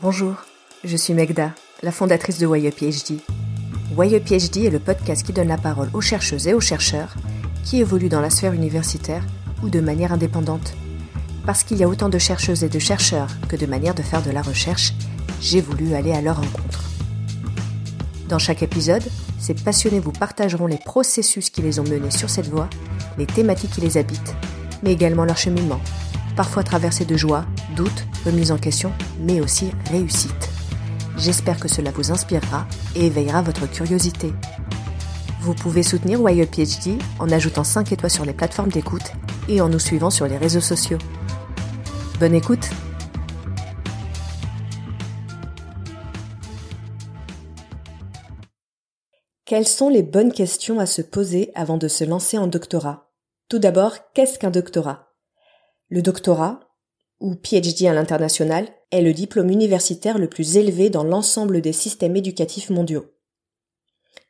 [0.00, 0.36] Bonjour,
[0.84, 1.50] je suis Megda,
[1.82, 3.18] la fondatrice de Why PhD.
[3.96, 7.16] PhD est le podcast qui donne la parole aux chercheuses et aux chercheurs
[7.64, 9.24] qui évoluent dans la sphère universitaire
[9.64, 10.74] ou de manière indépendante.
[11.44, 14.22] Parce qu'il y a autant de chercheuses et de chercheurs que de manières de faire
[14.22, 14.94] de la recherche,
[15.40, 16.84] j'ai voulu aller à leur rencontre.
[18.28, 19.02] Dans chaque épisode,
[19.40, 22.70] ces passionnés vous partageront les processus qui les ont menés sur cette voie,
[23.18, 24.36] les thématiques qui les habitent,
[24.84, 25.80] mais également leur cheminement,
[26.38, 27.44] parfois traversé de joie,
[27.74, 30.48] doute, remise en question, mais aussi réussite.
[31.16, 32.64] J'espère que cela vous inspirera
[32.94, 34.32] et éveillera votre curiosité.
[35.40, 39.14] Vous pouvez soutenir PhD en ajoutant 5 étoiles sur les plateformes d'écoute
[39.48, 40.98] et en nous suivant sur les réseaux sociaux.
[42.20, 42.70] Bonne écoute
[49.44, 53.10] Quelles sont les bonnes questions à se poser avant de se lancer en doctorat?
[53.48, 55.07] Tout d'abord, qu'est-ce qu'un doctorat?
[55.88, 56.60] Le doctorat,
[57.20, 62.16] ou PhD à l'international, est le diplôme universitaire le plus élevé dans l'ensemble des systèmes
[62.16, 63.14] éducatifs mondiaux.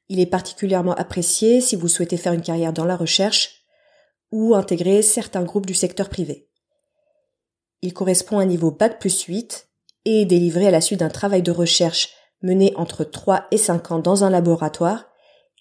[0.09, 3.65] Il est particulièrement apprécié si vous souhaitez faire une carrière dans la recherche
[4.31, 6.49] ou intégrer certains groupes du secteur privé.
[7.83, 9.69] Il correspond à un niveau Bac plus 8
[10.05, 12.11] et est délivré à la suite d'un travail de recherche
[12.43, 15.07] mené entre 3 et 5 ans dans un laboratoire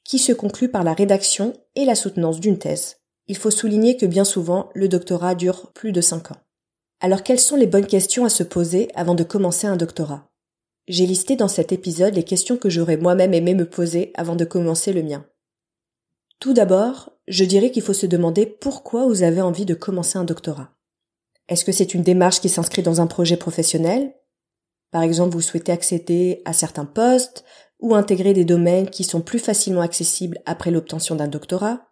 [0.03, 2.97] qui se conclut par la rédaction et la soutenance d'une thèse.
[3.27, 6.37] Il faut souligner que bien souvent, le doctorat dure plus de 5 ans.
[6.99, 10.27] Alors quelles sont les bonnes questions à se poser avant de commencer un doctorat?
[10.87, 14.45] J'ai listé dans cet épisode les questions que j'aurais moi-même aimé me poser avant de
[14.45, 15.25] commencer le mien.
[16.39, 20.23] Tout d'abord, je dirais qu'il faut se demander pourquoi vous avez envie de commencer un
[20.23, 20.71] doctorat.
[21.49, 24.13] Est-ce que c'est une démarche qui s'inscrit dans un projet professionnel?
[24.91, 27.43] Par exemple, vous souhaitez accéder à certains postes
[27.79, 31.87] ou intégrer des domaines qui sont plus facilement accessibles après l'obtention d'un doctorat?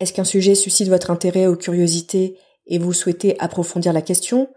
[0.00, 4.48] Est-ce qu'un sujet suscite votre intérêt ou curiosité et vous souhaitez approfondir la question,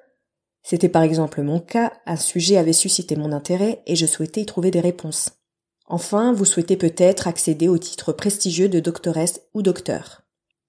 [0.63, 4.45] c'était par exemple mon cas, un sujet avait suscité mon intérêt et je souhaitais y
[4.45, 5.31] trouver des réponses.
[5.85, 10.23] Enfin, vous souhaitez peut-être accéder au titre prestigieux de doctoresse ou docteur.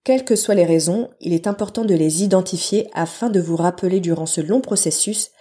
[0.04, 4.00] Quelles que soient les raisons, il est important de les identifier afin de vous rappeler
[4.00, 5.32] durant ce long processus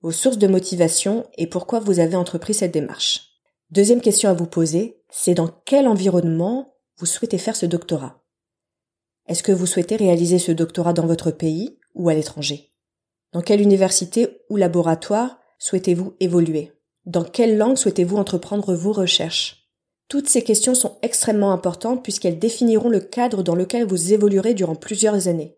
[0.00, 3.32] vos sources de motivation et pourquoi vous avez entrepris cette démarche.
[3.70, 8.25] Deuxième question à vous poser, c'est dans quel environnement vous souhaitez faire ce doctorat?
[9.28, 12.72] Est-ce que vous souhaitez réaliser ce doctorat dans votre pays ou à l'étranger?
[13.32, 16.72] Dans quelle université ou laboratoire souhaitez-vous évoluer?
[17.06, 19.68] Dans quelle langue souhaitez-vous entreprendre vos recherches?
[20.08, 24.76] Toutes ces questions sont extrêmement importantes puisqu'elles définiront le cadre dans lequel vous évoluerez durant
[24.76, 25.56] plusieurs années.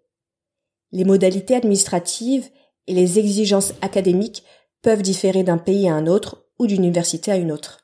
[0.91, 2.49] Les modalités administratives
[2.87, 4.45] et les exigences académiques
[4.81, 7.81] peuvent différer d'un pays à un autre ou d'une université à une autre.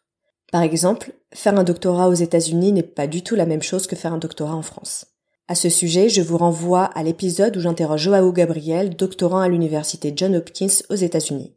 [0.51, 3.97] Par exemple, faire un doctorat aux États-Unis n'est pas du tout la même chose que
[3.97, 5.14] faire un doctorat en France.
[5.47, 10.15] À ce sujet, je vous renvoie à l'épisode où j'interroge Joao Gabriel, doctorant à l'université
[10.17, 11.55] John Hopkins aux États-Unis.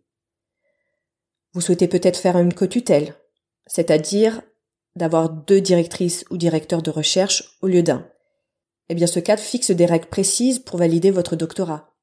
[1.54, 3.16] Vous souhaitez peut-être faire une co-tutelle,
[3.66, 4.42] c'est-à-dire
[4.98, 8.06] d'avoir deux directrices ou directeurs de recherche au lieu d'un.
[8.90, 11.94] Eh bien, ce cadre fixe des règles précises pour valider votre doctorat.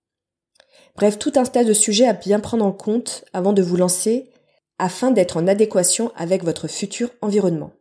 [0.96, 4.30] Bref, tout un tas de sujets à bien prendre en compte avant de vous lancer
[4.78, 7.72] afin d'être en adéquation avec votre futur environnement.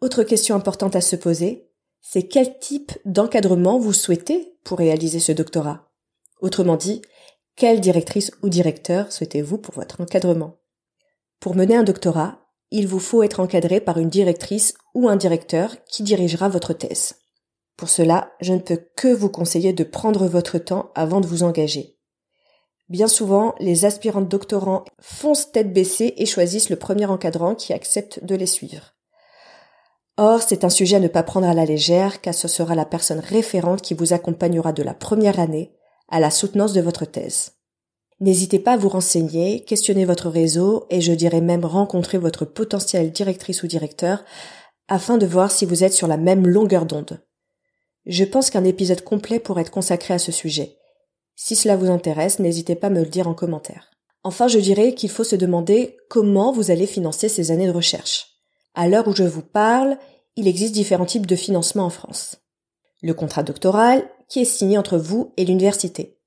[0.00, 1.65] Autre question importante à se poser,
[2.08, 5.90] c'est quel type d'encadrement vous souhaitez pour réaliser ce doctorat?
[6.40, 7.02] Autrement dit,
[7.56, 10.60] quelle directrice ou directeur souhaitez-vous pour votre encadrement?
[11.40, 15.84] Pour mener un doctorat, il vous faut être encadré par une directrice ou un directeur
[15.86, 17.16] qui dirigera votre thèse.
[17.76, 21.42] Pour cela, je ne peux que vous conseiller de prendre votre temps avant de vous
[21.42, 21.98] engager.
[22.88, 28.24] Bien souvent, les aspirants doctorants foncent tête baissée et choisissent le premier encadrant qui accepte
[28.24, 28.95] de les suivre.
[30.18, 32.86] Or, c'est un sujet à ne pas prendre à la légère, car ce sera la
[32.86, 35.72] personne référente qui vous accompagnera de la première année
[36.08, 37.52] à la soutenance de votre thèse.
[38.20, 43.12] N'hésitez pas à vous renseigner, questionner votre réseau et je dirais même rencontrer votre potentielle
[43.12, 44.24] directrice ou directeur
[44.88, 47.20] afin de voir si vous êtes sur la même longueur d'onde.
[48.06, 50.78] Je pense qu'un épisode complet pourrait être consacré à ce sujet.
[51.34, 53.90] Si cela vous intéresse, n'hésitez pas à me le dire en commentaire.
[54.22, 58.35] Enfin, je dirais qu'il faut se demander comment vous allez financer ces années de recherche.
[58.76, 59.96] À l'heure où je vous parle,
[60.36, 62.36] il existe différents types de financement en France.
[63.00, 66.18] Le contrat doctoral, qui est signé entre vous et l'université.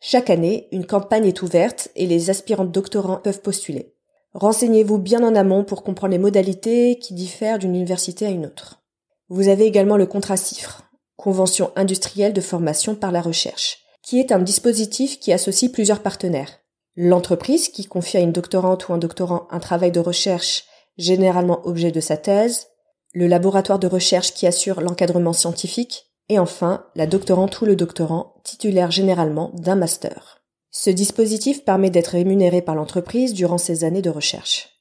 [0.00, 3.94] Chaque année, une campagne est ouverte et les aspirants doctorants peuvent postuler.
[4.32, 8.82] Renseignez-vous bien en amont pour comprendre les modalités qui diffèrent d'une université à une autre.
[9.28, 10.84] Vous avez également le contrat CIFRE,
[11.16, 16.60] Convention industrielle de formation par la recherche, qui est un dispositif qui associe plusieurs partenaires.
[16.96, 20.64] L'entreprise qui confie à une doctorante ou un doctorant un travail de recherche
[20.98, 22.66] généralement objet de sa thèse,
[23.14, 28.34] le laboratoire de recherche qui assure l'encadrement scientifique, et enfin la doctorante ou le doctorant
[28.44, 30.42] titulaire généralement d'un master.
[30.70, 34.74] Ce dispositif permet d'être rémunéré par l'entreprise durant ses années de recherche.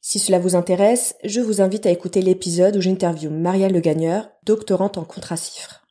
[0.00, 4.28] Si cela vous intéresse, je vous invite à écouter l'épisode où j'interviewe Maria Le Gagneur,
[4.44, 5.86] doctorante en contracifre.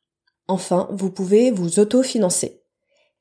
[0.48, 2.62] Enfin, vous pouvez vous auto-financer.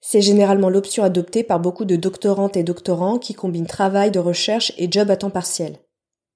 [0.02, 4.74] C'est généralement l'option adoptée par beaucoup de doctorantes et doctorants qui combinent travail de recherche
[4.78, 5.78] et job à temps partiel.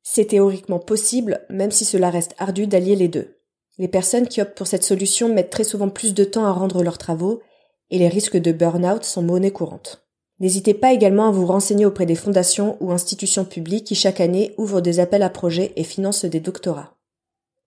[0.07, 3.39] C'est théoriquement possible, même si cela reste ardu d'allier les deux.
[3.79, 6.83] Les personnes qui optent pour cette solution mettent très souvent plus de temps à rendre
[6.83, 7.41] leurs travaux
[7.89, 10.05] et les risques de burn-out sont monnaie courante.
[10.39, 14.53] N'hésitez pas également à vous renseigner auprès des fondations ou institutions publiques qui chaque année
[14.59, 16.93] ouvrent des appels à projets et financent des doctorats.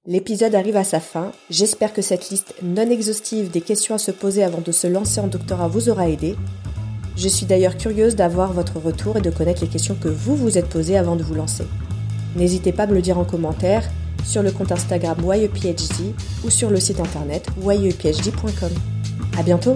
[0.07, 4.13] L'épisode arrive à sa fin, j'espère que cette liste non exhaustive des questions à se
[4.13, 6.37] poser avant de se lancer en doctorat vous aura aidé.
[7.17, 10.57] Je suis d'ailleurs curieuse d'avoir votre retour et de connaître les questions que vous vous
[10.57, 11.65] êtes posées avant de vous lancer.
[12.37, 13.89] N'hésitez pas à me le dire en commentaire
[14.25, 16.15] sur le compte Instagram YEPHD
[16.45, 18.71] ou sur le site internet yephd.com.
[19.39, 19.75] À bientôt!